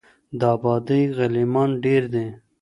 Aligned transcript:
د 0.39 0.41
آبادۍ 0.55 1.03
غلیمان 1.17 1.69
ډیر 1.83 2.03
دي 2.13 2.27